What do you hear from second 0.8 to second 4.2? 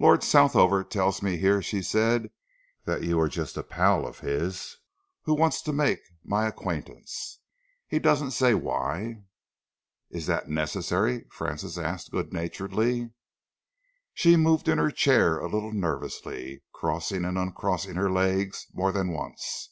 tells me here," she said, "that you are just a pal of